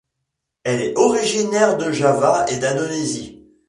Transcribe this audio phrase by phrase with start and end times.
[0.63, 3.45] Elle est originaire de Java et d'Indonésie.